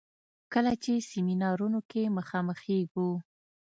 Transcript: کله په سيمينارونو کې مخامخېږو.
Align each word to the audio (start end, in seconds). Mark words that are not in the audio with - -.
کله 0.53 0.71
په 0.83 0.91
سيمينارونو 1.11 1.79
کې 1.89 2.13
مخامخېږو. 2.17 3.09